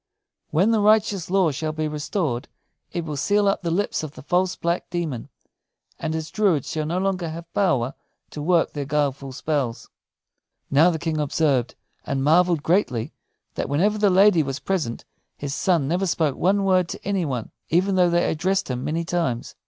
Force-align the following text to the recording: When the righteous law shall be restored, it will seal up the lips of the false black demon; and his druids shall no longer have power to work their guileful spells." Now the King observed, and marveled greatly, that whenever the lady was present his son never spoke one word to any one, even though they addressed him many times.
When 0.49 0.71
the 0.71 0.79
righteous 0.81 1.29
law 1.29 1.51
shall 1.51 1.73
be 1.73 1.87
restored, 1.87 2.47
it 2.91 3.05
will 3.05 3.15
seal 3.17 3.47
up 3.47 3.61
the 3.61 3.69
lips 3.69 4.01
of 4.01 4.13
the 4.13 4.23
false 4.23 4.55
black 4.55 4.89
demon; 4.89 5.29
and 5.99 6.15
his 6.15 6.31
druids 6.31 6.71
shall 6.71 6.87
no 6.87 6.97
longer 6.97 7.29
have 7.29 7.53
power 7.53 7.93
to 8.31 8.41
work 8.41 8.73
their 8.73 8.85
guileful 8.87 9.31
spells." 9.31 9.91
Now 10.71 10.89
the 10.89 10.97
King 10.97 11.19
observed, 11.19 11.75
and 12.03 12.23
marveled 12.23 12.63
greatly, 12.63 13.13
that 13.53 13.69
whenever 13.69 13.99
the 13.99 14.09
lady 14.09 14.41
was 14.41 14.57
present 14.57 15.05
his 15.37 15.53
son 15.53 15.87
never 15.87 16.07
spoke 16.07 16.35
one 16.35 16.63
word 16.63 16.89
to 16.89 17.05
any 17.07 17.23
one, 17.23 17.51
even 17.69 17.93
though 17.93 18.09
they 18.09 18.27
addressed 18.27 18.71
him 18.71 18.83
many 18.83 19.05
times. 19.05 19.53